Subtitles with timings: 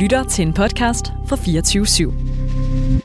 [0.00, 3.02] lytter til en podcast fra 24 /7.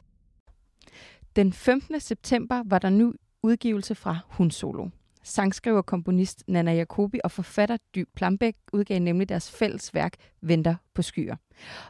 [1.36, 2.00] Den 15.
[2.00, 3.14] september var der nu
[3.44, 4.88] udgivelse fra Hun Solo.
[5.24, 11.02] Sangskriver, komponist Nana Jacobi og forfatter Dy Plambæk udgav nemlig deres fælles værk Venter på
[11.02, 11.36] skyer.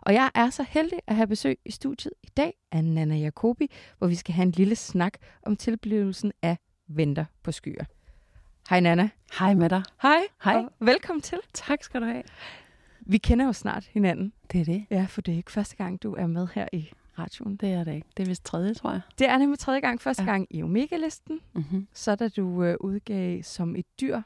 [0.01, 3.71] Og jeg er så heldig at have besøg i studiet i dag af Nana Jacobi,
[3.97, 5.13] hvor vi skal have en lille snak
[5.45, 7.85] om tilblivelsen af Venter på skyer.
[8.69, 9.09] Hej Nana.
[9.39, 9.83] Hej med dig.
[10.01, 10.19] Hej.
[10.43, 10.55] Hej.
[10.55, 11.37] Og velkommen til.
[11.53, 12.23] Tak skal du have.
[13.05, 14.33] Vi kender jo snart hinanden.
[14.51, 14.85] Det er det.
[14.89, 17.55] Ja, for det er ikke første gang, du er med her i radioen.
[17.55, 18.07] Det er det ikke.
[18.17, 19.01] Det er vist tredje, tror jeg.
[19.19, 20.01] Det er nemlig tredje gang.
[20.01, 20.29] Første Ja.
[20.31, 21.39] gang i Omega-listen.
[21.53, 21.87] Mm-hmm.
[21.93, 24.21] Så da du øh, udgav som et dyr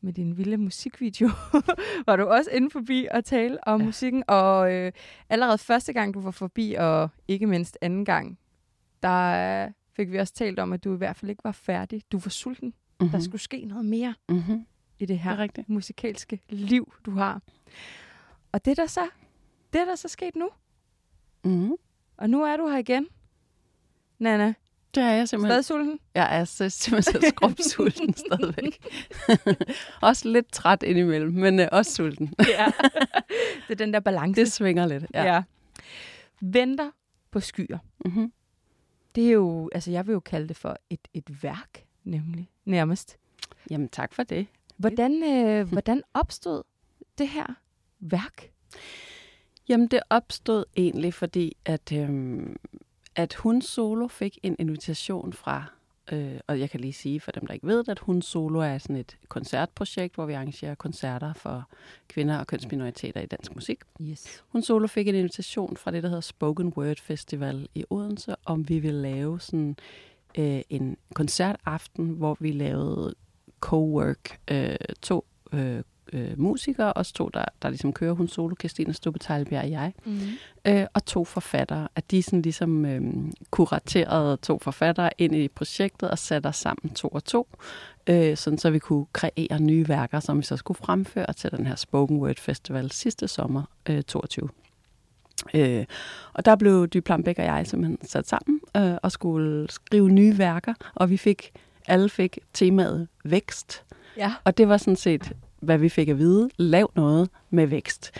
[0.00, 1.28] med din vilde musikvideo,
[2.06, 3.86] var du også inde forbi og tale om ja.
[3.86, 4.24] Musikken.
[4.28, 4.92] Og øh,
[5.28, 8.38] allerede første gang, du var forbi, og ikke mindst anden gang,
[9.02, 12.02] der øh, fik vi også talt om, at du i hvert fald ikke var færdig.
[12.12, 12.68] Du var sulten.
[13.00, 13.10] Mm-hmm.
[13.12, 14.66] Der skulle ske noget mere mm-hmm.
[14.98, 17.40] i det her Det musikalske liv, du har.
[18.52, 19.08] Og det er der så,
[19.72, 20.48] det er der så sket nu.
[21.44, 21.72] Mm-hmm.
[22.16, 23.06] Og nu er du her igen.
[24.18, 24.54] Nana,
[24.94, 25.50] Det er jeg simpelthen.
[25.50, 25.98] stadig sulten?
[26.14, 28.86] Jeg er så, simpelthen så skrubsulten stadigvæk.
[30.02, 32.34] også lidt træt indimellem, men øh, også sulten.
[32.58, 32.66] Ja.
[33.68, 34.40] det er den der balance.
[34.40, 35.04] Det svinger lidt.
[35.14, 35.34] Ja.
[35.34, 35.42] ja.
[36.40, 36.90] Venter
[37.30, 37.78] på skyer.
[38.04, 38.32] Mm-hmm.
[39.14, 43.16] Det er jo, altså jeg vil jo kalde det for et, et værk, nemlig, nærmest.
[43.70, 44.46] Jamen tak for det.
[44.76, 46.62] Hvordan, øh, hvordan opstod
[47.18, 47.54] det her
[48.02, 48.50] værk?
[49.68, 52.56] Jamen det opstod egentlig, fordi at, øhm,
[53.16, 55.64] at hun solo fik en invitation fra,
[56.12, 58.78] øh, og jeg kan lige sige for dem, der ikke ved at hun solo er
[58.78, 61.68] sådan et koncertprojekt, hvor vi arrangerer koncerter for
[62.08, 63.78] kvinder og kønsminoriteter i dansk musik.
[64.00, 64.44] Yes.
[64.48, 68.68] Hun solo fik en invitation fra det, der hedder Spoken Word Festival i Odense, om
[68.68, 69.76] vi ville lave sådan
[70.38, 73.14] øh, en koncertaften, hvor vi lavede
[73.66, 74.36] co-work.
[74.50, 79.64] Øh, to øh, øh, musikere, os to, der, der ligesom kører hun solo, Christine Stubbeteilbjerg
[79.64, 80.28] og jeg, Mm-hmm.
[80.64, 81.88] øh, og to forfattere.
[81.96, 83.00] At de sådan ligesom øh,
[83.50, 87.48] kuraterede to forfattere ind i projektet og satte os sammen to og to,
[88.06, 91.66] øh, sådan så vi kunne kreere nye værker, som vi så skulle fremføre til den
[91.66, 94.48] her Spoken Word Festival sidste sommer, øh, 22.
[95.54, 95.84] Øh,
[96.32, 100.38] og der blev Dy Plambæk og jeg simpelthen sat sammen øh, og skulle skrive nye
[100.38, 101.52] værker, og vi fik,
[101.86, 103.84] alle fik temaet vækst.
[104.16, 104.34] Ja.
[104.44, 105.32] Og det var sådan set,
[105.62, 106.50] hvad vi fik at vide.
[106.56, 108.10] Lav noget med vækst.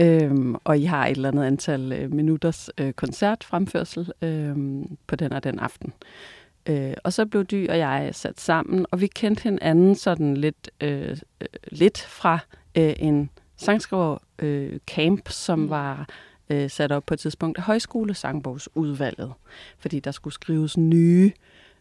[0.00, 5.32] Øhm, og I har et eller andet antal øh, minutters øh, koncertfremførsel øhm, på den
[5.32, 5.92] og den aften.
[6.66, 10.70] Øh, og så blev Dy og jeg sat sammen, og vi kendte hinanden sådan lidt,
[10.80, 12.38] øh, øh, lidt fra
[12.74, 15.70] øh, en sangskriver øh, camp, som Mm.
[15.70, 16.08] var
[16.50, 19.32] øh, sat op på et tidspunkt af højskolesangbogsudvalget,
[19.78, 21.32] fordi der skulle skrives nye,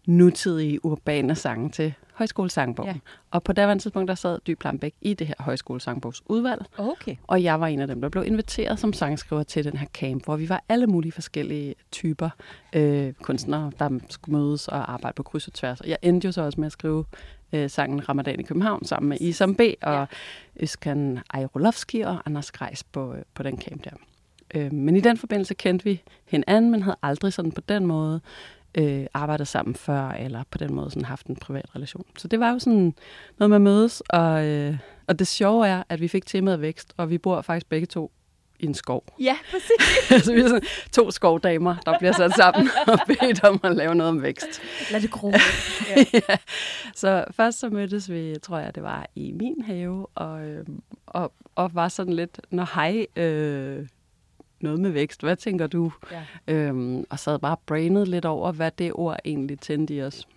[0.07, 2.91] nutidige, urbane sange til højskolesangbogen.
[2.93, 2.99] Ja.
[3.31, 7.15] Og på daværende tidspunkt, der sad Dy Plambæk i det her højskolesangbogsudvalg, Okay.
[7.27, 10.25] og jeg var en af dem, der blev inviteret som sangskriver til den her camp,
[10.25, 12.29] hvor vi var alle mulige forskellige typer
[12.73, 15.81] øh, kunstnere, der skulle mødes og arbejde på kryds og tværs.
[15.81, 17.05] Og jeg endte jo så også med at skrive
[17.53, 19.61] øh, sangen Ramadan i København sammen med Isam B.
[19.81, 20.05] og ja.
[20.59, 23.91] Øskan Ejrolovski og Anders Grejs på, øh, på den camp der.
[24.55, 28.21] Øh, men i den forbindelse kendte vi hinanden, men havde aldrig sådan på den måde
[28.77, 32.05] øh, arbejdet sammen før, eller på den måde sådan haft en privat relation.
[32.17, 32.95] Så det var jo sådan
[33.37, 34.77] noget med at mødes, og, øh,
[35.07, 38.11] og det sjove er, at vi fik temaet vækst, og vi bor faktisk begge to
[38.59, 39.03] i en skov.
[39.19, 40.25] Ja, præcis.
[40.25, 43.95] så vi er sådan to skovdamer, der bliver sat sammen og bedt om at lave
[43.95, 44.61] noget om vækst.
[44.91, 45.31] Lad det gro.
[46.13, 46.37] ja.
[46.95, 50.65] Så først så mødtes vi, tror jeg, det var i min have, og, øh,
[51.05, 53.87] og, og var sådan lidt, når hej, øh,
[54.59, 55.91] noget med vækst, hvad tænker du?
[56.11, 56.23] Ja.
[56.47, 60.27] Øhm, og sad bare brainet lidt over, hvad det ord egentlig tændte i os.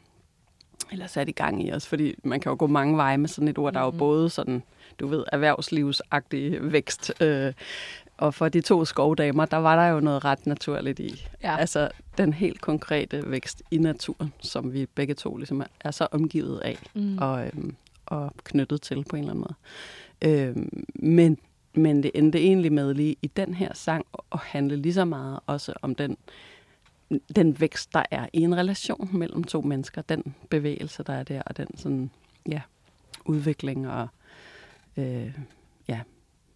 [0.92, 3.48] Eller satte i gang i os, fordi man kan jo gå mange veje med sådan
[3.48, 3.98] et ord, der er jo Mhm.
[3.98, 4.62] både sådan,
[5.00, 7.12] du ved, erhvervslivsagtig vækst.
[7.22, 7.53] Øh,
[8.19, 11.26] og for de to skovdamer, der var der jo noget ret naturligt i.
[11.42, 11.56] Ja.
[11.56, 11.88] Altså
[12.19, 16.58] den helt konkrete vækst i naturen, som vi begge to ligesom er- er så omgivet
[16.58, 17.19] af Mm.
[17.19, 17.76] og, øhm,
[18.06, 19.54] og knyttet til på en eller anden måde.
[20.48, 21.38] Øhm, men,
[21.75, 25.40] men det endte egentlig med lige i den her sang at handle lige så meget
[25.46, 26.17] også om den,
[27.37, 31.43] den vækst, der er i en relation mellem to mennesker, den bevægelse, der er der,
[31.43, 32.11] og den sådan,
[32.49, 32.61] ja,
[33.25, 34.08] udvikling og
[34.96, 35.38] øh,
[35.88, 36.00] ja,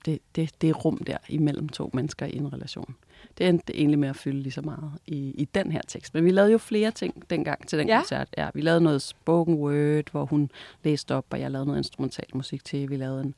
[0.05, 2.95] det, det, det rum der imellem to mennesker i en relation.
[3.39, 6.15] Det endte egentlig med at fylde lige så meget i, i den her tekst.
[6.15, 7.99] Men vi lavede jo flere ting dengang til den Ja.
[7.99, 8.29] koncert.
[8.37, 10.51] Ja, vi lavede noget spoken word, hvor hun
[10.83, 12.91] læste op, og jeg lavede noget instrumental musik til.
[12.91, 13.35] Vi lavede en,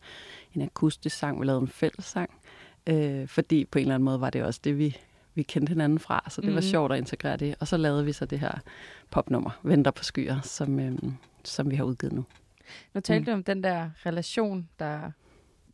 [0.55, 2.31] en akustisk sang, vi lavede en fællessang.
[2.87, 4.97] Øh, fordi på en eller anden måde var det også det, vi,
[5.35, 6.25] vi kendte hinanden fra.
[6.31, 6.63] Så det var Mhm.
[6.63, 7.55] sjovt at integrere det.
[7.61, 8.53] Og så lavede vi så det her
[9.11, 10.93] popnummer, Venter på skyer, som, øh,
[11.45, 12.25] som vi har udgivet nu.
[12.95, 15.11] Nu talte du om den der relation, der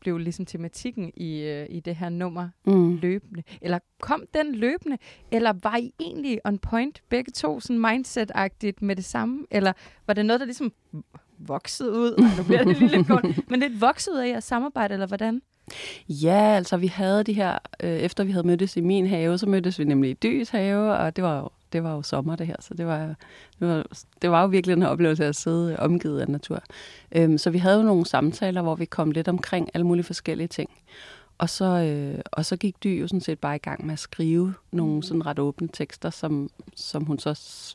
[0.02, 2.96] blev ligesom tematikken i, øh, i det her nummer Mm.
[2.96, 3.42] løbende.
[3.62, 4.98] Eller kom den løbende?
[5.30, 9.46] Eller var I egentlig on point begge to, sådan mindset-agtigt med det samme?
[9.50, 9.72] Eller
[10.06, 10.72] var det noget, der ligesom
[11.38, 12.14] voksede ud?
[12.18, 13.24] Ej, nu bliver det lige lidt kort.
[13.50, 15.42] Men lidt voksede ud af jeres samarbejde, eller hvordan?
[16.08, 19.48] Ja, altså vi havde de her, øh, efter vi havde mødtes i min have, så
[19.48, 22.56] mødtes vi nemlig i Dys have, og det var det var jo sommer det her,
[22.60, 23.06] så det var,
[23.60, 23.86] det var,
[24.22, 26.62] det var jo virkelig en oplevelse at sidde omgivet af natur.
[27.12, 30.48] Øhm, så vi havde jo nogle samtaler, hvor vi kom lidt omkring alle mulige forskellige
[30.48, 30.70] ting.
[31.38, 33.98] Og så, øh, og så gik Dy jo sådan set bare i gang med at
[33.98, 37.34] skrive nogle sådan ret åbne tekster, som, som hun så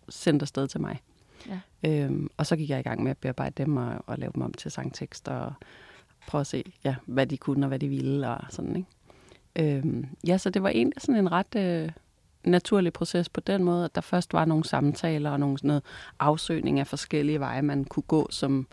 [0.09, 0.99] sendte afsted til mig.
[1.47, 1.59] Ja.
[1.89, 4.41] Øhm, og så gik jeg i gang med at bearbejde dem og, og lave dem
[4.41, 5.53] om til sangtekster og
[6.27, 9.77] prøve at se, ja, hvad de kunne og hvad de ville og sådan, ikke?
[9.77, 11.89] Øhm, ja, så det var egentlig sådan en ret øh,
[12.43, 15.83] naturlig proces på den måde, at der først var nogle samtaler og nogle sådan noget
[16.19, 18.67] afsøgning af forskellige veje, man kunne gå, som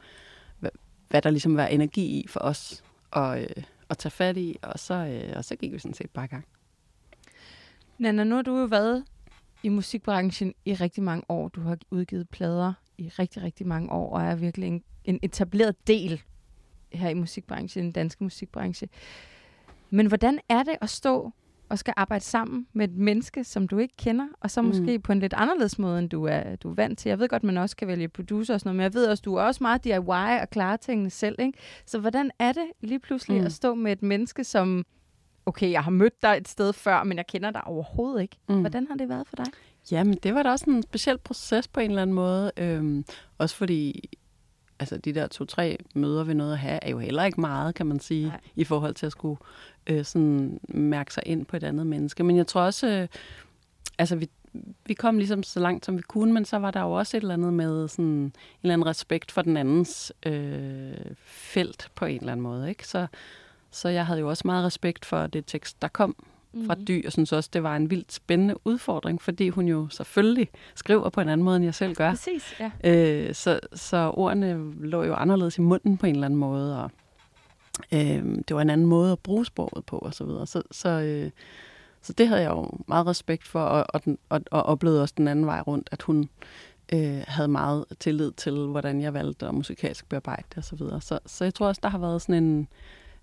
[0.58, 0.70] hvad,
[1.08, 4.78] hvad der ligesom var energi i for os at, øh, at tage fat i, og
[4.78, 6.44] så, øh, og så gik vi sådan set bare i gang.
[7.98, 9.04] Nana, nu har du jo været
[9.62, 11.48] i musikbranchen i rigtig mange år.
[11.48, 15.86] Du har udgivet plader i rigtig, rigtig mange år, og er virkelig en, en etableret
[15.86, 16.22] del
[16.92, 18.88] her i musikbranchen, den danske musikbranche.
[19.90, 21.32] Men hvordan er det at stå
[21.68, 24.68] og skal arbejde sammen med et menneske, som du ikke kender, og så Mm.
[24.68, 27.08] måske på en lidt anderledes måde, end du er, du er vant til.
[27.08, 29.22] Jeg ved godt, man også kan vælge producer og sådan noget, men jeg ved også,
[29.24, 31.36] du er også meget DIY og klarer tingene selv.
[31.38, 31.58] Ikke?
[31.86, 33.46] Så hvordan er det lige pludselig Mm.
[33.46, 34.84] at stå med et menneske, som,
[35.46, 38.36] okay, jeg har mødt dig et sted før, men jeg kender dig overhovedet ikke.
[38.48, 38.60] Mm.
[38.60, 39.46] Hvordan har det været for dig?
[39.90, 42.52] Jamen, det var da også en speciel proces på en eller anden måde.
[42.56, 43.04] Øhm,
[43.38, 44.10] også fordi
[44.78, 47.86] altså, de der to-tre møder ved noget at have, er jo heller ikke meget, kan
[47.86, 48.40] man sige, Nej.
[48.56, 49.36] i forhold til at skulle
[49.86, 52.24] øh, sådan mærke sig ind på et andet menneske.
[52.24, 53.08] Men jeg tror også, øh,
[53.98, 54.28] altså vi,
[54.86, 57.20] vi kom ligesom så langt, som vi kunne, men så var der jo også et
[57.20, 58.32] eller andet med sådan en
[58.62, 60.92] eller anden respekt for den andens øh,
[61.24, 62.68] felt på en eller anden måde.
[62.68, 62.88] Ikke?
[62.88, 63.06] Så,
[63.70, 66.16] så jeg havde jo også meget respekt for det tekst, der kom
[66.66, 66.84] fra Mhm.
[66.84, 67.04] Dy.
[67.04, 71.20] Jeg synes også, det var en vildt spændende udfordring, fordi hun jo selvfølgelig skriver på
[71.20, 72.10] en anden måde, end jeg selv gør.
[72.10, 72.70] Præcis, ja.
[72.84, 76.90] Øh, så, så ordene lå jo anderledes i munden på en eller anden måde, og
[77.92, 80.46] øh, det var en anden måde at bruge sproget på, og så videre.
[80.46, 81.30] Så, så, øh,
[82.02, 85.14] så det havde jeg jo meget respekt for, og, og, den, og, og oplevede også
[85.16, 86.28] den anden vej rundt, at hun
[86.92, 91.00] øh, havde meget tillid til, hvordan jeg valgte at musikalsk bearbejde og så videre.
[91.00, 92.68] Så, så jeg tror også, der har været sådan en,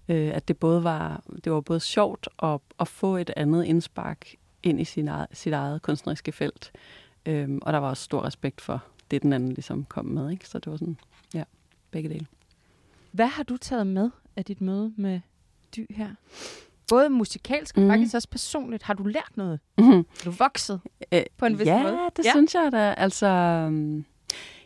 [0.09, 4.35] øh, at det både var, det var både sjovt at, at få et andet indspark
[4.63, 6.71] ind i sin eget, sit eget kunstneriske felt,
[7.25, 10.31] Øhm, og der var også stor respekt for det, den anden ligesom kom med.
[10.31, 10.47] Ikke?
[10.47, 10.97] Så det var sådan,
[11.33, 11.43] ja,
[11.91, 12.25] begge dele.
[13.11, 15.19] Hvad har du taget med af dit møde med
[15.75, 16.09] Dy her?
[16.89, 17.91] Både musikalsk og Mhm.
[17.91, 18.83] faktisk også personligt.
[18.83, 19.59] Har du lært noget?
[19.77, 19.99] Mm-hmm.
[19.99, 20.81] Er du vokset?
[21.11, 21.97] Øh, På en vis ja, måde.
[22.17, 22.31] det Ja.
[22.31, 22.93] synes jeg da.
[22.97, 24.05] Altså, øhm,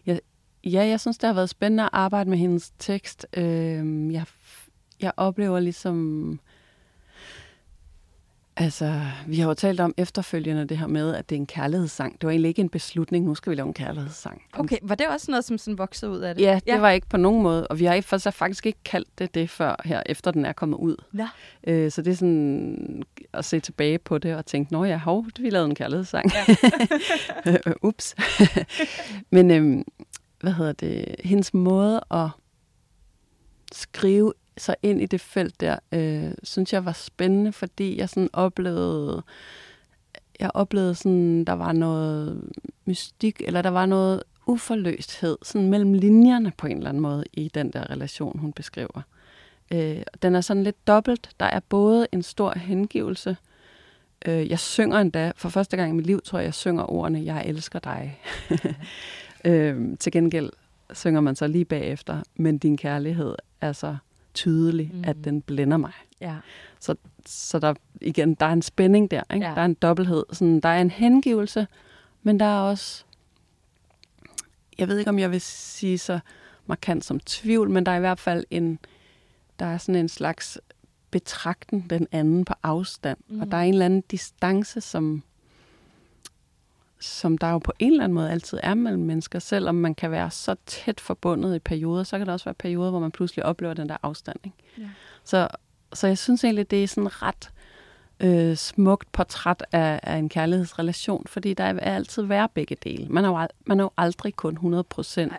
[0.05, 0.19] jeg,
[0.63, 3.27] ja, jeg synes, det har været spændende at arbejde med hendes tekst.
[3.37, 4.25] Øhm, jeg,
[5.01, 6.39] jeg oplever ligesom...
[8.57, 12.13] Altså, vi har jo talt om efterfølgende det her med, at det er en kærlighedssang.
[12.13, 14.41] Det var egentlig ikke en beslutning, nu skal vi lave en kærlighedssang.
[14.53, 16.41] Okay, var det også noget, som sådan voksede ud af det?
[16.41, 16.79] Ja, det ja.
[16.79, 19.75] var ikke på nogen måde, og vi har så faktisk ikke kaldt det det før
[19.85, 20.95] her, efter den er kommet ud.
[21.11, 21.25] Nå.
[21.67, 23.03] Øh, så det er sådan
[23.33, 26.31] at se tilbage på det og tænke, nå ja, hov, vi lavede en kærlighedssang.
[27.45, 27.55] Ja.
[27.87, 28.15] Ups.
[29.35, 29.83] Men øhm,
[30.39, 31.15] hvad hedder det?
[31.23, 32.29] Hendes måde at
[33.71, 38.29] skrive sig ind i det felt der, øh, synes jeg var spændende, fordi jeg sådan
[38.33, 39.23] oplevede,
[40.39, 42.41] jeg oplevede sådan, der var noget
[42.85, 47.51] mystik, eller der var noget uforløsthed, sådan mellem linjerne på en eller anden måde i
[47.53, 49.01] den der relation, hun beskriver.
[49.71, 51.29] Øh, den er sådan lidt dobbelt.
[51.39, 53.37] Der er både en stor hengivelse.
[54.25, 57.25] Øh, jeg synger endda, for første gang i mit liv, tror jeg, jeg synger ordene,
[57.25, 58.19] jeg elsker dig.
[59.45, 60.49] øh, til gengæld
[60.93, 63.97] synger man så lige bagefter, men din kærlighed er så
[64.35, 65.03] tydelig, mm.
[65.03, 65.23] at Mhm.
[65.23, 65.91] den blænder mig.
[66.21, 66.35] Ja.
[66.79, 69.21] Så, så der, igen, der er en spænding der.
[69.33, 69.43] Ikke?
[69.45, 69.49] Ja.
[69.49, 69.55] Ja.
[69.55, 70.23] Der er en dobbelthed.
[70.31, 71.67] Sådan, der er en hengivelse,
[72.23, 73.03] men der er også,
[74.77, 76.19] jeg ved ikke, om jeg vil sige så
[76.65, 78.79] markant som tvivl, men der er i hvert fald en,
[79.59, 80.59] der er sådan en slags
[81.11, 83.17] betragten den anden på afstand.
[83.27, 83.41] Mm.
[83.41, 85.23] Og der er en eller anden distance, som,
[86.99, 89.39] som der jo på en eller anden måde altid er mellem mennesker.
[89.39, 92.89] Selvom man kan være så tæt forbundet i perioder, så kan der også være perioder,
[92.89, 94.39] hvor man pludselig oplever den der afstand.
[94.43, 94.57] Ikke?
[94.77, 94.89] Ja.
[95.23, 95.47] Så,
[95.93, 97.51] så jeg synes egentlig, det er sådan ret
[98.19, 103.07] øh, smukt portræt af, af en kærlighedsrelation, fordi der vil altid være begge dele.
[103.09, 105.29] Man er jo, al- man er jo aldrig kun 100%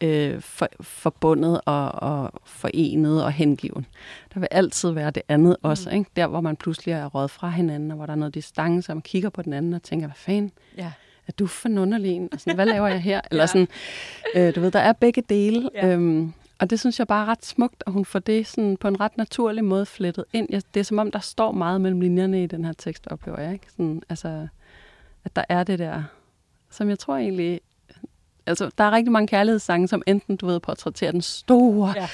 [0.00, 3.86] øh, for, forbundet og, og forenet og hengiven.
[4.34, 5.68] Der vil altid være det andet Mm.
[5.68, 6.10] også, ikke?
[6.16, 8.96] der hvor man pludselig er råd fra hinanden, og hvor der er noget distance, og
[8.96, 10.92] man kigger på den anden og tænker, hvad fanden, Ja.
[11.28, 12.28] er du for underlig en?
[12.32, 13.20] Og sådan, hvad laver jeg her?
[13.30, 13.68] Eller sådan,
[14.34, 15.70] øh, du ved, der er begge dele.
[15.74, 15.86] Ja.
[15.88, 18.88] Øhm, Og det synes jeg bare er ret smukt, at hun får det sådan på
[18.88, 20.46] en ret naturlig måde flettet ind.
[20.50, 23.40] Jeg, det er som om, der står meget mellem linjerne i den her tekst, oplever
[23.40, 23.52] jeg.
[23.52, 23.66] Ikke?
[23.70, 24.48] Sådan, altså,
[25.24, 26.02] at der er det der,
[26.70, 27.60] som jeg tror egentlig...
[28.46, 32.08] Altså, der er rigtig mange kærlighedssange, som enten, du ved, portrætterer den store, Ja.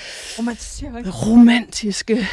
[1.30, 2.26] Romantiske,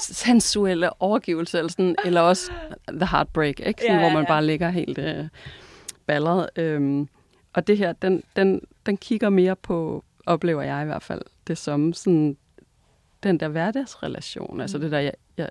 [0.00, 2.50] sensuelle overgivelse, eller, sådan, eller også
[2.88, 3.80] the heartbreak, ikke?
[3.80, 4.28] Sådan, Ja, ja, hvor man ja.
[4.32, 5.24] bare ligger helt øh,
[6.06, 6.48] balleret.
[6.56, 7.08] Øhm,
[7.52, 11.58] og det her, den, den, den kigger mere på, oplever jeg i hvert fald, det
[11.58, 12.36] som sådan,
[13.22, 14.54] den der hverdagsrelation.
[14.54, 14.60] Mm.
[14.60, 15.50] Altså det der, jeg, jeg,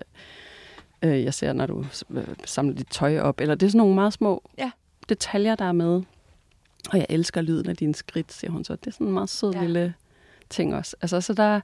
[1.02, 3.94] øh, jeg ser, når du øh, samler dit tøj op, eller det er sådan nogle
[3.94, 4.70] meget små Ja.
[5.08, 6.02] detaljer, der er med.
[6.92, 8.76] Og jeg elsker lyden af dine skridt, siger hun så.
[8.76, 9.60] Det er sådan en meget sød ja.
[9.60, 9.94] lille
[10.50, 10.96] ting også.
[11.00, 11.60] Altså, så der,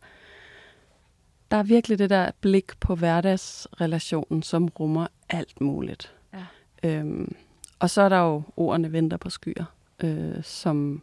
[1.50, 6.14] der er virkelig det der blik på hverdagsrelationen, som rummer alt muligt.
[6.34, 6.44] Ja.
[6.88, 7.34] Øhm,
[7.78, 9.64] og så er der jo ordene venter på skyer,
[10.04, 11.02] øh, som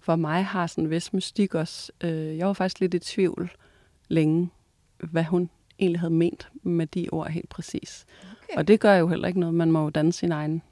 [0.00, 1.92] for mig har sådan en vis mystik også.
[2.04, 3.50] Øh, jeg var faktisk lidt i tvivl
[4.08, 4.50] længe,
[4.98, 8.06] hvad hun egentlig havde ment med de ord helt præcis.
[8.42, 8.58] Okay.
[8.58, 9.54] Og det gør jo heller ikke noget.
[9.54, 10.62] Man må jo danne sin egen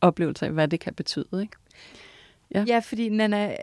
[0.00, 1.42] oplevelse af, hvad det kan betyde.
[1.42, 1.56] Ikke?
[2.54, 2.64] Ja.
[2.68, 3.56] Ja, fordi Nana,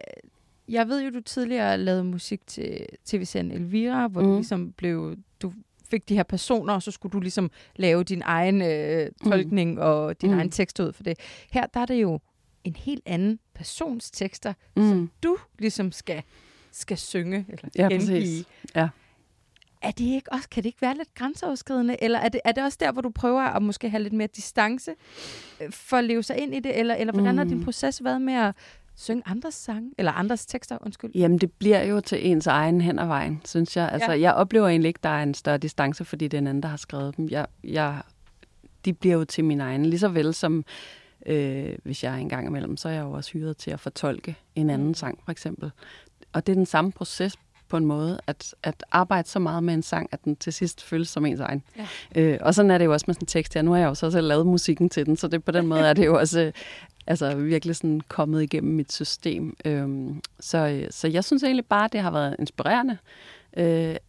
[0.70, 4.28] jeg ved jo, du tidligere lavede musik til tv-serien Elvira, hvor mm.
[4.28, 5.54] du ligesom blev, du
[5.90, 9.82] fik de her personer, og så skulle du ligesom lave din egen øh, tolkning mm.
[9.82, 10.32] og din.
[10.32, 10.38] Mm.
[10.38, 11.20] egen tekst ud for det.
[11.52, 12.20] Her der er det jo
[12.64, 14.90] en helt anden persons tekster, mm.
[14.90, 16.24] Som du ligesom skal,
[16.72, 18.46] skal synge eller Ja, gengive.
[18.76, 18.90] Ja.
[19.82, 22.64] Er det ikke også, kan det ikke være lidt grænseoverskridende, eller er det, er det
[22.64, 24.92] også der, hvor du prøver at måske have lidt mere distance
[25.62, 27.38] øh, for at leve sig ind i det, eller, eller hvordan mm.
[27.38, 27.64] har din Mm.
[27.64, 28.56] proces været med at
[28.96, 31.12] synge andres sange, eller andres tekster, undskyld?
[31.16, 33.90] Jamen, det bliver jo til ens egen hen ad vejen, synes jeg.
[33.92, 34.20] Altså, ja.
[34.20, 36.70] jeg oplever egentlig ikke, der er en større distance, fordi det er en anden, der
[36.70, 37.28] har skrevet dem.
[37.32, 38.02] Jeg, jeg,
[38.86, 40.66] de bliver jo til min egen, lige så vel som
[41.26, 43.80] øh, hvis jeg er en gang imellem, så er jeg jo også hyret til at
[43.80, 44.94] fortolke en anden Mm.
[44.94, 45.72] sang, for eksempel.
[46.34, 47.36] Og det er den samme proces
[47.70, 50.84] på en måde, at, at arbejde så meget med en sang, at den til sidst
[50.84, 51.64] føles som ens egen.
[51.78, 51.88] Ja.
[52.22, 53.62] Øh, og sådan er det jo også med sådan en tekst her.
[53.62, 55.82] Nu har jeg jo så selv lavet musikken til den, så det, på den måde
[55.82, 56.52] er det jo også øh,
[57.08, 59.56] altså, virkelig sådan kommet igennem mit system.
[59.66, 62.98] Øhm, så, øh, så jeg synes egentlig bare, det har været inspirerende øh,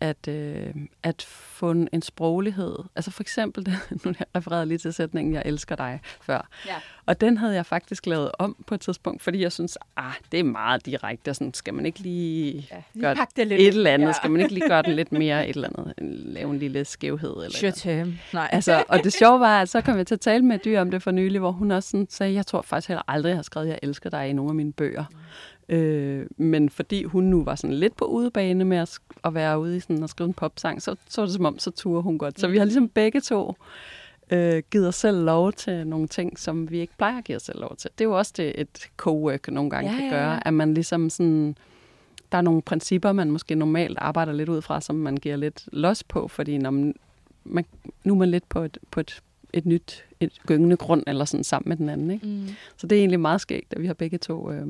[0.00, 2.76] at, øh, at få en, sproglighed.
[2.96, 3.68] Altså for eksempel,
[4.04, 6.48] nu jeg refereret lige til sætningen, jeg elsker dig før.
[6.66, 6.74] Ja.
[7.06, 10.40] Og den havde jeg faktisk lavet om på et tidspunkt, fordi jeg synes, ah, det
[10.40, 13.90] er meget direkte, sådan skal man ikke lige Ja, gøre pak det lidt et eller
[13.90, 14.12] andet, Ja.
[14.12, 15.94] skal man ikke lige gøre den lidt mere et eller andet,
[16.26, 17.50] lave en lille skævhed eller.
[17.50, 18.48] Shit, um, nej.
[18.52, 20.90] Altså, og det sjove var, at så kom jeg til at tale med Dy om
[20.90, 23.42] det for nylig, hvor hun også sådan sagde, jeg tror faktisk heller aldrig, jeg har
[23.42, 25.04] skrevet, jeg elsker dig i nogle af mine bøger.
[25.68, 29.76] Øh, men fordi hun nu var sådan lidt på udebane med at, at være ude
[29.76, 32.18] i sådan at skrive en popsang, så, så var det som om, så turde hun
[32.18, 32.40] godt.
[32.40, 33.54] Så vi har ligesom begge to
[34.30, 37.42] øh, givet os selv lov til nogle ting, som vi ikke plejer at give os
[37.42, 37.90] selv lov til.
[37.98, 40.38] Det er jo også det, et co-work nogle gange Ja, kan ja, gøre, ja.
[40.44, 41.56] at man ligesom sådan
[42.32, 45.68] der er nogle principper, man måske normalt arbejder lidt ud fra, som man giver lidt
[45.72, 46.94] los på, fordi når man,
[47.44, 47.64] man,
[48.04, 49.22] nu er man lidt på et, på et,
[49.52, 52.10] et nyt, et gyngende grund, eller sådan sammen med den anden.
[52.10, 52.26] Ikke?
[52.26, 52.48] Mm.
[52.76, 54.66] Så det er egentlig meget skægt, at vi har begge to øh,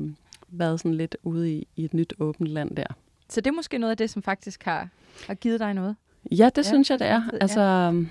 [0.51, 2.85] været sådan lidt ude i, i et nyt åbent land der.
[3.29, 4.89] Så det er måske noget af det, som faktisk har,
[5.27, 5.95] har givet dig noget.
[6.31, 7.21] Ja, det Ja, ja, synes jeg, det er.
[7.33, 7.37] ja.
[7.41, 8.05] Altså,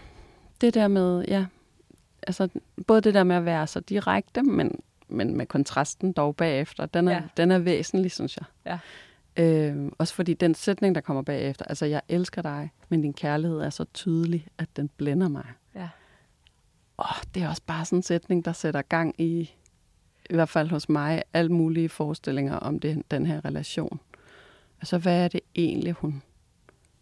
[0.61, 1.47] det der med, ja,
[2.23, 2.49] altså,
[2.87, 7.09] både det der med at være så direkte, men, men med kontrasten dog bagefter, den
[7.09, 7.17] er, Ja.
[7.17, 7.23] ja.
[7.37, 8.45] den er væsentlig, synes jeg.
[8.67, 8.79] Ja.
[9.43, 13.59] Øh, også fordi den sætning, der kommer bagefter, altså, jeg elsker dig, men din kærlighed
[13.61, 15.45] er så tydelig, at den blænder mig.
[15.75, 15.89] Ja.
[16.99, 19.51] Åh, det er også bare sådan en sætning, der sætter gang i,
[20.31, 24.01] i hvert fald hos mig, alle mulige forestillinger om det, den her relation.
[24.81, 26.23] Altså, hvad er det egentlig, hun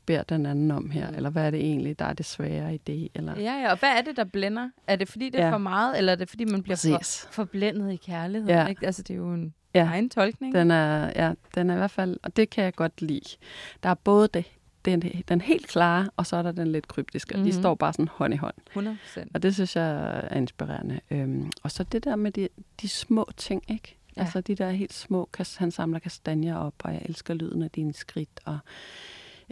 [0.07, 1.09] beder den anden om her?
[1.09, 3.09] Eller hvad er det egentlig, der er det svære i det?
[3.15, 3.41] Eller...
[3.41, 4.71] Ja, ja, og hvad er det, der blænder?
[4.87, 5.53] Er det, fordi det er Ja.
[5.53, 8.49] for meget, eller er det, fordi man bliver for, forblændet i kærlighed?
[8.49, 8.67] Ja.
[8.67, 8.87] Ikke?
[8.87, 9.85] Altså, det er jo en Ja.
[9.85, 10.55] egen tolkning.
[10.55, 13.37] Den er, ja, den er i hvert fald, og det kan jeg godt lide.
[13.83, 14.45] Der er både det,
[14.87, 17.35] den, den helt klare, og så er der den lidt kryptiske.
[17.35, 17.47] Mm-hmm.
[17.47, 17.53] Mhm.
[17.53, 18.55] De står bare sådan hånd i hånd.
[18.67, 19.31] 100 procent.
[19.35, 21.01] Og det synes jeg er inspirerende.
[21.11, 22.49] Øhm, og så det der med de,
[22.83, 23.97] de små ting, ikke?
[24.17, 24.21] Ja.
[24.21, 27.93] Altså de der helt små, han samler kastanjer op, og jeg elsker lyden af dine
[27.93, 28.59] skridt, og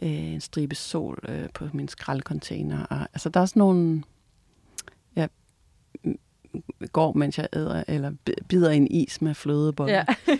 [0.02, 2.84] øh, en stribe sol øh, på min skraldcontainer.
[2.84, 4.02] Og, altså der er sådan nogle,
[6.92, 9.94] går, mens jeg æder, eller bi- bider en is med flødeboller.
[9.94, 10.04] Ja.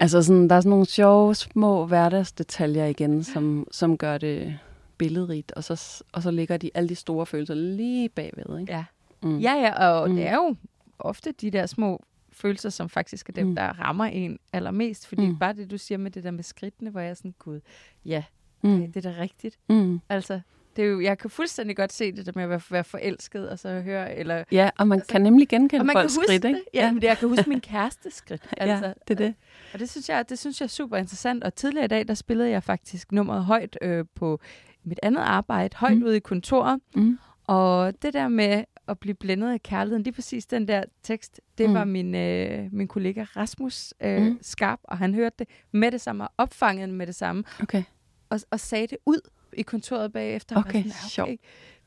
[0.00, 4.58] Altså sådan, der er sådan nogle sjove, små hverdagsdetaljer igen, som, som gør det
[4.98, 8.60] billedrigt, og så, og så ligger de alle de store følelser lige bagved.
[8.60, 8.72] Ikke?
[8.72, 8.84] ja.
[9.22, 9.38] Mm.
[9.38, 10.16] ja, ja, og mm.
[10.16, 10.56] Det er jo
[10.98, 13.54] ofte de der små følelser, som faktisk er dem, mm.
[13.54, 15.06] Der rammer en allermest.
[15.06, 15.26] Fordi.
[15.26, 15.38] Mm.
[15.38, 17.60] bare det, du siger med det der med skridtene, hvor jeg er sådan, gud,
[18.04, 18.24] ja,
[18.62, 18.92] Mm.
[18.92, 19.58] det er da rigtigt.
[19.68, 20.00] Mm.
[20.08, 20.40] Altså,
[20.76, 23.48] Det er jo, jeg kan fuldstændig godt se det der med at være, være forelsket,
[23.48, 24.44] og så høre, eller...
[24.52, 26.48] Ja, og man altså, kan nemlig genkende folks skridt, det.
[26.48, 26.60] ikke?
[26.74, 28.42] Ja, men det, jeg kan huske min kæreste skridt.
[28.56, 29.34] Altså, ja, det er det.
[29.72, 31.44] Og det synes, jeg, det synes jeg er super interessant.
[31.44, 34.40] Og tidligere i dag, der spillede jeg faktisk nummeret højt øh, på
[34.84, 36.02] mit andet arbejde, højt mm.
[36.04, 36.80] ude i kontoret.
[36.94, 37.18] Mm.
[37.46, 41.68] Og det der med at blive blændet af kærligheden, lige præcis den der tekst, det
[41.68, 41.74] Mm.
[41.74, 44.38] var min, øh, min kollega Rasmus øh, Mm.
[44.42, 47.82] skarp, og han hørte det med det samme, og opfangede det med det samme, Okay.
[48.30, 49.20] og, og sagde det ud
[49.56, 50.56] i kontoret bagefter.
[50.56, 51.30] Okay, sådan, "Ah, sjovt.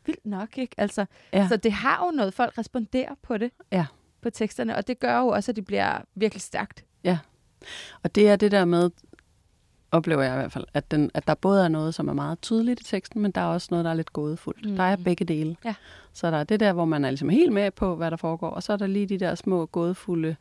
[0.06, 0.76] Vildt nok, ikke?
[0.78, 1.48] Altså, Ja.
[1.48, 3.86] Så det har jo noget, folk responderer på det, Ja.
[4.22, 6.86] på teksterne, og det gør jo også, at det bliver virkelig stærkt.
[8.04, 8.90] Og det er det der med,
[9.92, 12.42] oplever jeg i hvert fald, at, den, at der både er noget, som er meget
[12.42, 14.66] tydeligt i teksten, men der er også noget, der er lidt gådefuldt.
[14.66, 14.72] Mm.
[14.72, 14.78] Mm.
[14.78, 15.56] Der er begge dele.
[15.66, 15.76] Ja.
[16.14, 18.50] Så der er det der, hvor man er ligesom helt med på, hvad der foregår,
[18.50, 20.36] og så er der lige de der små gådefulde,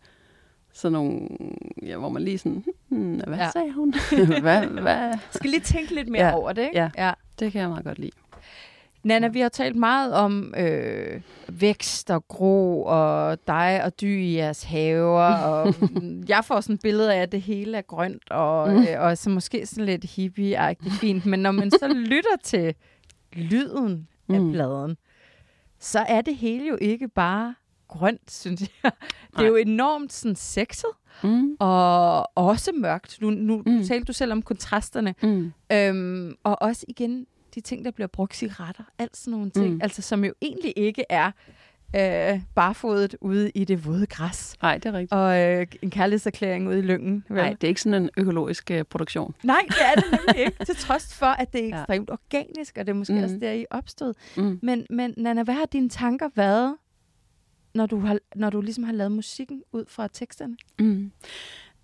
[0.73, 1.29] sådan nogle,
[1.83, 3.51] ja, hvor man lige sådan, hmm, hvad Ja.
[3.51, 3.95] sagde hun?
[4.41, 5.15] hvad, hvad?
[5.31, 6.79] skal lige tænke lidt mere Ja, over det, ikke?
[6.79, 6.91] ja.
[6.99, 7.13] ja.
[7.39, 8.11] Det kan jeg meget godt lide.
[9.03, 14.37] Nana, vi har talt meget om øh, vækst og gro og dig og dy i
[14.37, 18.31] jeres haver, og mm, jeg får sådan et billede af, at det hele er grønt,
[18.31, 18.79] og, Mm.
[18.83, 22.75] øh, og så måske sådan lidt hippie-agtigt fint, men når man så lytter til
[23.33, 24.53] lyden af Mm.
[24.53, 24.97] bladen,
[25.79, 27.55] så er det hele jo ikke bare
[27.89, 28.93] grønt, synes jeg.
[29.37, 30.91] Det er jo enormt sådan sexet,
[31.23, 31.57] Mm.
[31.61, 33.19] og også mørkt.
[33.21, 33.85] Nu, nu Mm.
[33.85, 35.53] talte du selv om kontrasterne, Mm.
[35.73, 39.81] Øhm, og også igen de ting, der bliver brugt, cigaretter, alt sådan nogle ting, mm.
[39.83, 41.31] Altså som jo egentlig ikke er
[41.97, 44.57] øh, barfodet ude i det våde græs.
[44.63, 45.13] Nej, det er rigtigt.
[45.13, 47.25] Og øh, en kærlighedserklæring ude i lyngen.
[47.31, 49.35] Nej, det er ikke sådan en økologisk uh, produktion.
[49.43, 50.65] Nej, det er det nemlig ikke.
[50.65, 51.81] Til trods for, at det er Ja.
[51.81, 53.23] ekstremt organisk, og det er måske mm.
[53.23, 54.15] Også der, I opstod.
[54.37, 54.59] Mm.
[54.63, 56.77] Men, men Nana, hvad har dine tanker været,
[57.75, 60.57] når du, har, når du ligesom har lavet musikken ud fra teksterne?
[60.79, 61.13] Mm.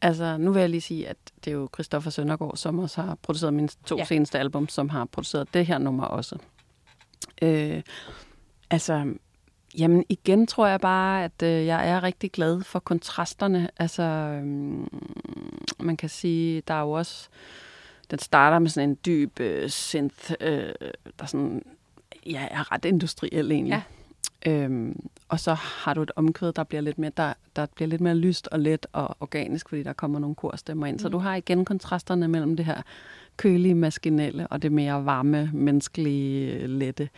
[0.02, 3.14] Altså, nu vil jeg lige sige, at det er jo Christoffer Søndergaard, som også har
[3.14, 4.00] produceret mine to Ja.
[4.00, 4.04] ja.
[4.04, 6.38] seneste album, som har produceret det her nummer også.
[7.42, 7.82] Øh,
[8.70, 9.14] altså,
[9.78, 13.68] jamen igen tror jeg bare, at øh, jeg er rigtig glad for kontrasterne.
[13.76, 14.88] Altså, øhm,
[15.80, 17.28] man kan sige, der er jo også...
[18.10, 20.72] Den starter med sådan en dyb øh, synth, øh,
[21.18, 21.62] der sådan,
[22.26, 23.82] ja, er ret industriel egentlig.
[24.46, 28.00] Øhm, og så har du et omkvæd, der bliver lidt mere, der, der bliver lidt
[28.00, 30.94] mere lyst og let og organisk, fordi der kommer nogle korstemmer ind.
[30.94, 30.98] Mm.
[30.98, 32.82] Så du har igen kontrasterne mellem det her
[33.36, 37.08] kølige, maskinelle og det mere varme, menneskelige, lette.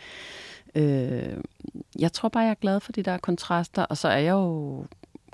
[0.75, 1.37] Øh,
[1.99, 4.85] jeg tror bare, jeg er glad for de der kontraster, og så er jeg jo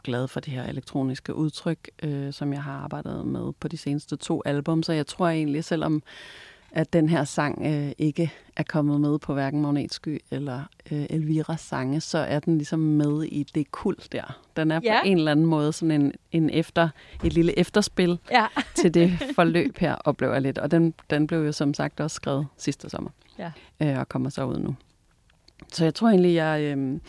[0.04, 4.16] glad for det her elektroniske udtryk, øh, som jeg har arbejdet med på de seneste
[4.16, 4.84] to album.
[4.84, 6.04] Så jeg tror egentlig, selvom
[6.76, 11.62] at den her sang øh, ikke er kommet med på hverken Magnetsky eller øh, Elviras
[11.62, 14.40] sange, så er den ligesom med i det kul der.
[14.56, 15.00] Den er Ja.
[15.04, 16.90] på en eller anden måde sådan en, en efter,
[17.24, 18.46] et lille efterspil Ja.
[18.76, 20.58] til det forløb her, oplever jeg lidt.
[20.58, 23.10] Og den, den blev jo som sagt også skrevet sidste sommer,
[23.40, 23.52] Ja.
[23.82, 24.76] øh, og kommer så ud nu.
[25.74, 27.00] Så jeg tror egentlig, jeg, øh,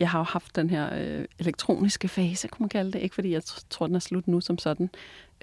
[0.00, 2.98] jeg har jo haft den her øh, elektroniske fase, kunne man kalde det.
[2.98, 4.90] Ikke fordi jeg tr- tror, den er slut nu som sådan.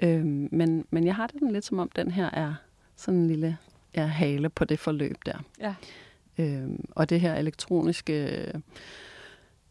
[0.02, 2.54] Øh, men, men jeg har det lidt som om, den her er
[2.96, 3.58] sådan en lille
[3.96, 5.38] ja, hale på det forløb der.
[5.60, 5.74] Ja.
[6.38, 8.54] Øhm, og det her elektroniske øh,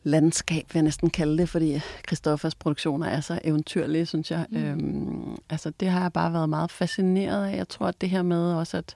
[0.04, 4.46] landskab, vil jeg næsten kalde det, fordi Christoffers produktioner er så eventyrlige, synes jeg.
[4.50, 4.58] Mm.
[4.58, 7.58] Øhm, altså, det har jeg bare været meget fascineret af.
[7.58, 8.96] Jeg tror, at det her med også, at,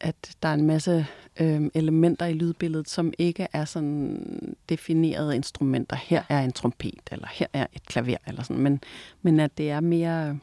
[0.00, 1.06] at der er en masse
[1.40, 5.96] øhm, elementer i lydbilledet, som ikke er sådan definerede instrumenter.
[5.96, 8.62] Her er en trompet, eller her er et klaver, eller sådan.
[8.62, 8.80] Men,
[9.22, 10.38] men at det er mere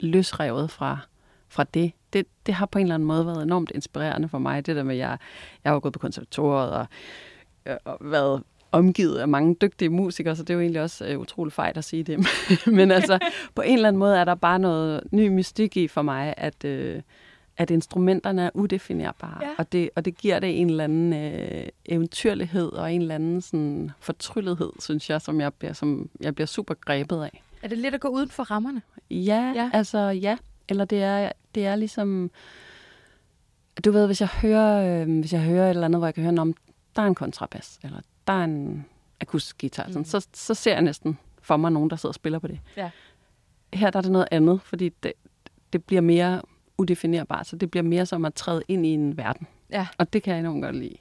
[0.00, 0.98] løsrevet fra,
[1.48, 1.92] fra det.
[2.12, 2.26] Det.
[2.46, 4.66] Det har på en eller anden måde været enormt inspirerende for mig.
[4.66, 5.18] Det der med, at jeg,
[5.64, 6.86] jeg har gået på konservatoriet og,
[7.66, 8.42] øh, og været
[8.72, 11.84] omgivet af mange dygtige musikere, så det er jo egentlig også øh, utroligt fejt at
[11.84, 12.26] sige det.
[12.66, 13.18] Men altså,
[13.54, 16.64] på en eller anden måde er der bare noget ny mystik i for mig, at,
[16.64, 17.02] øh,
[17.56, 19.38] at instrumenterne er udefinerbare.
[19.42, 19.48] Ja.
[19.58, 23.40] Og, det, og det giver det en eller anden øh, eventyrlighed og en eller anden
[23.40, 27.42] sådan, fortryllethed, synes jeg, som jeg bliver, som jeg bliver super grebet af.
[27.62, 28.82] Er det lidt at gå uden for rammerne?
[29.10, 29.52] Ja.
[29.56, 29.70] ja.
[29.72, 30.36] altså ja.
[30.70, 32.30] Eller det er, det er ligesom...
[33.84, 36.24] Du ved, hvis jeg hører, øh, hvis jeg hører et eller andet, hvor jeg kan
[36.24, 36.54] høre, om
[36.96, 38.84] der er en kontrabas, eller der er en
[39.20, 39.88] akustisk guitar, Mm.
[39.88, 40.04] mm.
[40.04, 42.60] sådan, så, så ser jeg næsten for mig nogen, der sidder og spiller på det.
[42.76, 42.90] Ja.
[43.72, 45.12] Her der er det noget andet, fordi det,
[45.72, 46.42] det bliver mere
[46.78, 49.46] udefinerbart, så det bliver mere som at træde ind i en verden.
[49.70, 49.86] Ja.
[49.98, 50.96] Og det kan jeg enormt godt lide.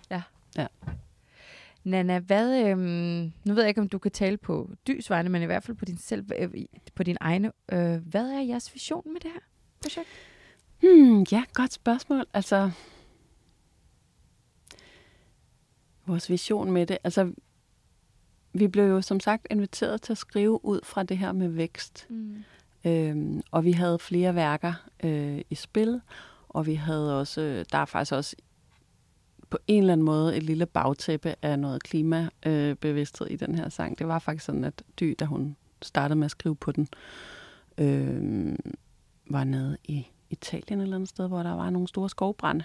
[1.83, 5.41] Nana, hvad, øhm, nu ved jeg ikke, om du kan tale på Dys vegne, men
[5.41, 6.49] i hvert fald på din, selv, øh,
[6.95, 7.51] på din egne.
[7.71, 9.39] Øh, hvad er jeres vision med det her
[9.81, 10.07] projekt?
[10.81, 12.25] Hmm, ja, godt spørgsmål.
[12.33, 12.71] Altså,
[16.05, 16.97] vores vision med det.
[17.03, 17.31] Altså,
[18.53, 22.07] vi blev jo som sagt inviteret til at skrive ud fra det her med vækst.
[22.09, 22.43] Mm.
[22.85, 26.01] Øhm, og vi havde flere værker øh, i spil,
[26.49, 28.35] og vi havde også, der er faktisk også
[29.49, 33.99] på en eller anden måde et lille bagtæppe af noget klimabevidsthed i den her sang.
[33.99, 36.87] Det var faktisk sådan, at Dy, da hun startede med at skrive på den,
[37.77, 38.55] øh,
[39.29, 42.63] var nede i Italien eller andet sted, hvor der var nogle store skovbrænde.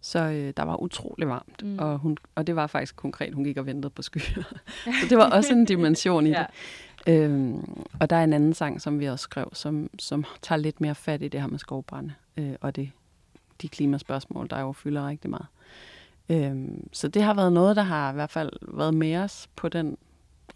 [0.00, 1.78] Så øh, der var utrolig varmt, mm.
[1.78, 4.42] og, hun, og det var faktisk konkret, hun gik og ventede på skyer.
[5.00, 6.44] så det var også en dimension i ja.
[7.06, 7.12] det.
[7.12, 10.80] Øhm, og der er en anden sang, som vi også skrev, som, som tager lidt
[10.80, 12.90] mere fat i det her med skovbrænde, øh, og det,
[13.62, 15.46] de klimaspørgsmål, der jo fylder rigtig meget.
[16.28, 19.68] Øhm, så det har været noget, der har i hvert fald været med os på
[19.68, 19.96] den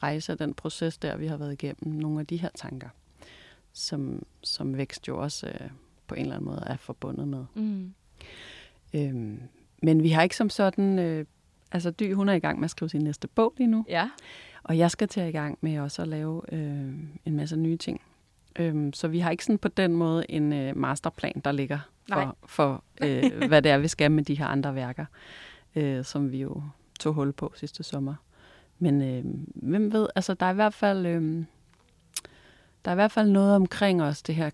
[0.02, 1.94] rejse og den proces der, vi har været igennem.
[2.00, 2.88] Nogle af de her tanker,
[3.72, 5.70] som, som vækst jo også øh,
[6.06, 7.44] på en eller anden måde er forbundet med.
[7.54, 7.94] Mm.
[8.94, 9.42] Øhm,
[9.82, 10.98] men vi har ikke som sådan...
[10.98, 11.26] Øh,
[11.72, 13.84] altså, Dy, hun er i gang med at skrive sin næste bog lige nu.
[13.88, 14.10] Ja.
[14.62, 18.00] Og jeg skal til i gang med også at lave øh, en masse nye ting.
[18.58, 22.36] Øhm, så vi har ikke sådan på den måde en øh, masterplan, der ligger for,
[22.46, 25.04] for øh, hvad det er, vi skal med de her andre værker,
[25.76, 26.62] øh, som vi jo
[27.00, 28.14] tog hul på sidste sommer.
[28.78, 31.06] Men øh, hvem ved, altså der er i hvert fald...
[31.06, 31.44] Øh,
[32.84, 34.50] der er i hvert fald noget omkring os, det her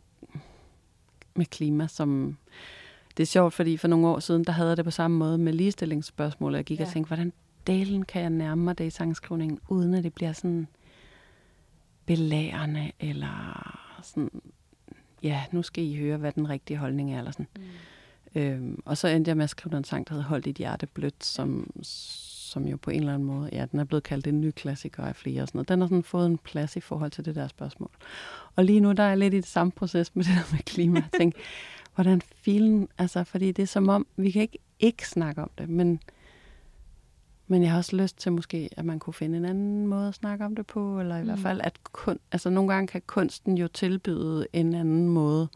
[1.35, 2.37] med klima, som
[3.17, 5.39] det er sjovt, fordi for nogle år siden, der havde jeg det på samme måde
[5.39, 6.55] med ligestillingsspørgsmål.
[6.55, 6.85] Jeg gik ja.
[6.85, 7.33] og tænkte, hvordan
[7.67, 10.69] delen kan jeg nærme mig det i sangskrivningen, uden at det bliver sådan
[12.07, 13.71] belærende, eller
[14.03, 14.31] sådan,
[15.23, 17.49] ja, nu skal I høre, hvad den rigtige holdning er, eller sådan.
[17.57, 18.41] Mm.
[18.41, 20.87] Øhm, og så endte jeg med at skrive en sang, der hedder Hold dit hjerte
[20.87, 21.71] blødt, som,
[22.49, 25.03] som jo på en eller anden måde, ja, den er blevet kaldt en ny klassiker
[25.03, 25.69] af flere og sådan noget.
[25.69, 27.91] Den har sådan fået en plads i forhold til det der spørgsmål.
[28.57, 30.63] Og lige nu, der er jeg lidt i det samme proces med det der med
[30.63, 31.01] klima.
[31.13, 31.39] Jeg tænker,
[31.95, 35.69] hvordan filen, altså, fordi det er som om, vi kan ikke ikke snakke om det,
[35.69, 36.01] men,
[37.47, 40.15] men jeg har også lyst til måske, at man kunne finde en anden måde at
[40.15, 41.27] snakke om det på, eller i mm.
[41.27, 45.49] hvert fald, at kun, altså nogle gange kan kunsten jo tilbyde en anden måde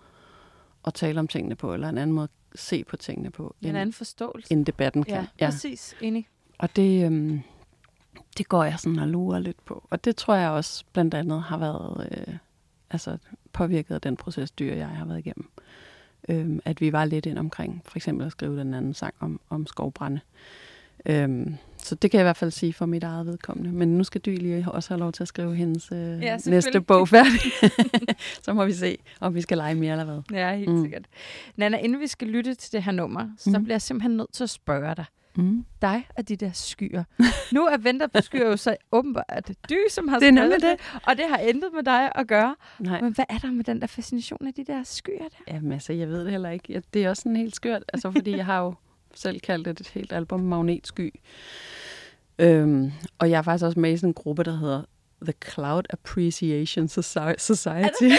[0.87, 3.57] at tale om tingene på, eller en anden måde at se på tingene på.
[3.61, 4.53] En end, anden forståelse.
[4.53, 5.15] End debatten kan.
[5.15, 5.51] Ja, ja.
[5.51, 5.95] præcis.
[6.01, 6.29] Enig.
[6.63, 7.41] Og det, øhm,
[8.39, 9.87] det går jeg sådan og lurer lidt på.
[9.91, 12.35] Og det tror jeg også blandt andet har været øh,
[12.91, 13.19] altså
[13.53, 15.51] påvirket af den proces, dyr jeg har været igennem.
[16.29, 19.41] Øhm, at vi var lidt ind omkring, for eksempel at skrive den anden sang om,
[19.51, 20.21] om skovbrænde.
[21.07, 23.73] Øhm, så det kan jeg i hvert fald sige for mit eget vedkommende.
[23.73, 26.81] Men nu skal Dy lige også have lov til at skrive hendes øh, ja, næste
[26.81, 27.41] bog færdig.
[28.45, 30.39] så må vi se, om vi skal lege mere eller hvad.
[30.39, 30.83] Ja, helt mm.
[30.83, 31.05] sikkert.
[31.57, 33.65] Nana, inden vi skal lytte til det her nummer, så mm.
[33.65, 35.05] bliver jeg simpelthen nødt til at spørge dig.
[35.37, 35.65] Mm.
[35.83, 37.05] Dig og de der skyer.
[37.53, 40.63] Nu er Venter på skyer jo så åbenbart dy, som har det skrevet det.
[40.63, 42.57] det, og det har intet med dig at gøre.
[42.79, 43.01] Nej.
[43.01, 45.55] Men hvad er der med den der fascination af de der skyer der?
[45.55, 46.83] Jamen altså, jeg ved det heller ikke.
[46.95, 48.75] Det er også sådan helt skørt, altså fordi jeg har jo
[49.15, 51.15] selv kaldt det et helt album Magnetsky.
[52.39, 54.83] Øhm, og jeg er faktisk også med i sådan en gruppe, der hedder
[55.23, 56.89] The Cloud Appreciation
[57.39, 58.05] Society.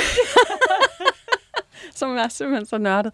[2.00, 3.14] som er simpelthen så nørdet.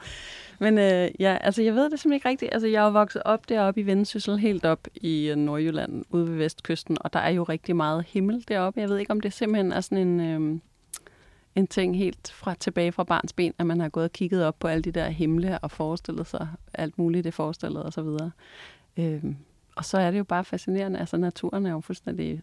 [0.60, 2.54] Men øh, ja, altså jeg ved det simpelthen ikke rigtigt.
[2.54, 6.30] Altså jeg er jo vokset op deroppe i Vendsyssel, helt op i øh, Nordjylland, ude
[6.30, 8.80] ved vestkysten, og der er jo rigtig meget himmel deroppe.
[8.80, 10.60] Jeg ved ikke, om det simpelthen er sådan en, øh,
[11.56, 14.60] en ting helt fra tilbage fra barns ben, at man har gået og kigget op
[14.60, 18.32] på alle de der himle og forestillet sig alt muligt, det forestillede og så videre.
[18.98, 19.24] Øh,
[19.76, 21.00] og så er det jo bare fascinerende.
[21.00, 22.42] Altså, naturen er jo fuldstændig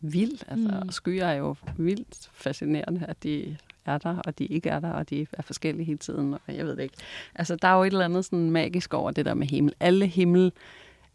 [0.00, 0.38] vild.
[0.48, 0.90] Altså, mm.
[0.90, 3.56] skyer er jo vildt fascinerende, at de
[3.86, 6.66] er der, og de ikke er der, og de er forskellige hele tiden, og jeg
[6.66, 6.96] ved det ikke.
[7.34, 9.74] Altså, der er jo et eller andet sådan magisk over det der med himmel.
[9.80, 10.52] Alle himmel,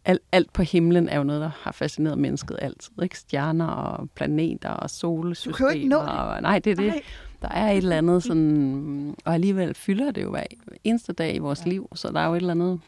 [0.06, 2.92] alt, alt på himlen er jo noget, der har fascineret mennesket altid.
[3.04, 3.18] Ikke?
[3.18, 5.54] Stjerner og planeter og solsystemer.
[5.54, 6.10] Du kan jo ikke nå det.
[6.10, 6.88] Og, nej, det er det.
[6.88, 7.02] Nej.
[7.42, 10.44] Der er et eller andet sådan, og alligevel fylder det jo hver
[10.84, 11.70] eneste dag i vores ja.
[11.70, 12.82] liv, så der er jo et eller andet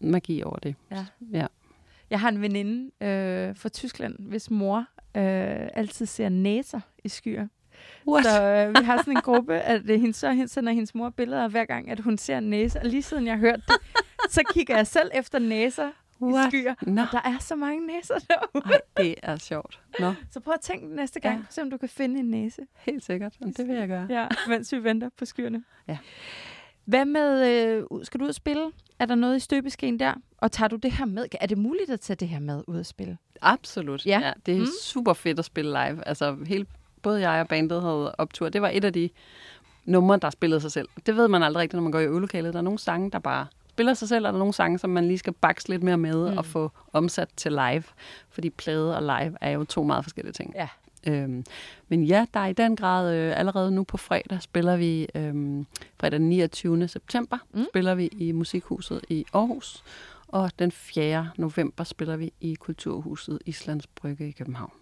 [0.00, 0.74] magi over det.
[0.90, 1.06] Ja.
[1.32, 1.46] ja.
[2.10, 4.78] Jeg har en veninde øh, fra Tyskland, hvis mor
[5.16, 7.46] øh, altid ser næser i skyer.
[8.08, 8.24] What?
[8.24, 11.48] Så øh, vi har sådan en gruppe, at det, hende, så sender hendes mor billeder
[11.48, 12.80] hver gang, at hun ser en næse.
[12.80, 13.76] Og lige siden jeg hørte det,
[14.30, 15.90] så kigger jeg selv efter næser
[16.22, 16.46] What?
[16.46, 16.74] i skyer.
[16.82, 17.02] No.
[17.02, 18.74] Og der er så mange næser derude.
[18.74, 19.80] Ej, det er sjovt.
[20.00, 20.12] No.
[20.30, 21.44] Så prøv at tænke næste gang, ja.
[21.50, 22.62] se om du kan finde en næse.
[22.78, 23.34] Helt sikkert.
[23.56, 24.06] Det vil jeg gøre.
[24.10, 25.64] Ja, mens vi venter på skyerne.
[25.88, 25.98] Ja.
[26.84, 28.70] Hvad med, øh, skal du ud og spille?
[28.98, 30.14] Er der noget i støbeskeen der?
[30.38, 31.26] Og tager du det her med?
[31.40, 33.18] Er det muligt at tage det her med ud og spille?
[33.42, 34.06] Absolut.
[34.06, 34.20] Ja.
[34.24, 34.66] ja det er mm.
[34.82, 36.08] super fedt at spille live.
[36.08, 36.66] Altså, hele,
[37.02, 38.48] både jeg og bandet havde optur.
[38.48, 39.10] Det var et af de
[39.84, 40.88] numre, der spillede sig selv.
[41.06, 42.52] Det ved man aldrig rigtigt, når man går i øvelokalet.
[42.52, 44.90] Der er nogle sange, der bare spiller sig selv, og der er nogle sange, som
[44.90, 46.38] man lige skal bakse lidt mere med mm.
[46.38, 47.84] og få omsat til live.
[48.30, 50.54] Fordi plade og live er jo to meget forskellige ting.
[50.54, 50.68] Ja.
[51.06, 51.44] Øhm,
[51.88, 55.66] men ja, der er i den grad øh, allerede nu på fredag spiller vi, øhm,
[56.00, 56.88] fredag den 29.
[56.88, 57.64] september, mm.
[57.72, 59.84] spiller vi i Musikhuset i Aarhus.
[60.28, 61.30] Og den 4.
[61.36, 64.72] november spiller vi i Kulturhuset Islands Brygge i København.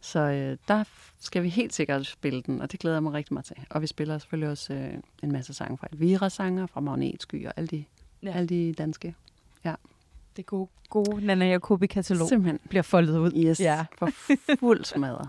[0.00, 0.84] Så øh, der
[1.20, 3.56] skal vi helt sikkert spille den, og det glæder jeg mig rigtig meget til.
[3.70, 7.68] Og vi spiller selvfølgelig også øh, en masse sange fra Elvira-sanger, fra Magnetsky og alle
[7.68, 7.84] de,
[8.22, 8.32] ja.
[8.32, 9.14] alle de danske.
[9.64, 9.74] Ja.
[10.36, 12.58] Det gode, gode Nana Jacobi-katalog Simpelthen.
[12.68, 13.32] bliver foldet ud.
[13.36, 13.84] Yes, Ja.
[13.98, 14.08] for
[14.60, 15.28] fuld smadret.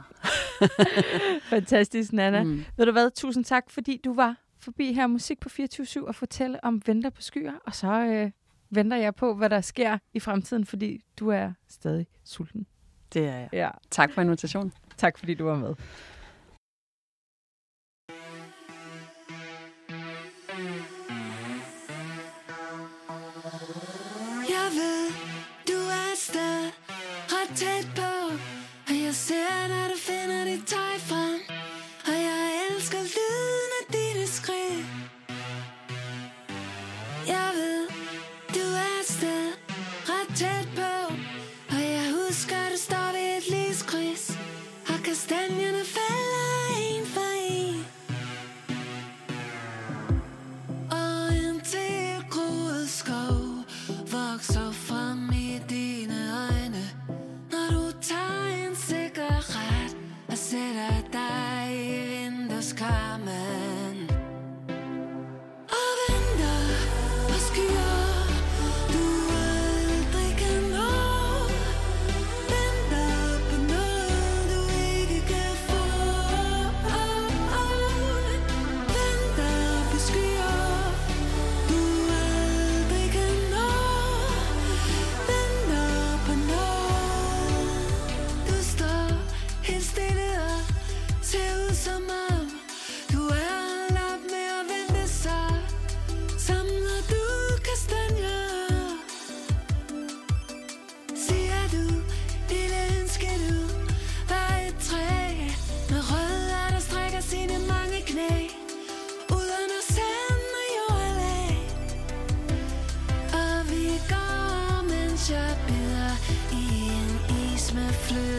[1.49, 2.43] Fantastisk, Nana.
[2.43, 2.49] Mm.
[2.49, 2.63] Mm.
[2.77, 6.63] Ved du hvad, tusind tak, fordi du var forbi her Musik på 24 og fortælle
[6.63, 7.51] om Venter på skyer.
[7.65, 8.31] Og så øh,
[8.69, 12.65] venter jeg på, hvad der sker i fremtiden, fordi du er stadig sulten.
[13.13, 13.49] Det er jeg.
[13.53, 13.69] Ja.
[13.91, 14.73] Tak for invitationen.
[14.97, 15.75] Tak fordi du var med.
[63.07, 63.66] Vindueskarmen Og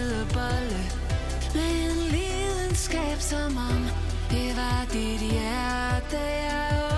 [0.09, 0.83] flødebolle
[1.55, 3.83] Med en lidenskab, som om
[4.31, 6.98] det var dit hjerte, jeg